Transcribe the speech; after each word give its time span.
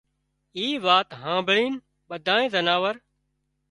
اي 0.57 0.67
وات 0.85 1.07
هانڀۯينَ 1.21 1.71
ٻڌائي 2.09 2.45
زناور 2.53 2.95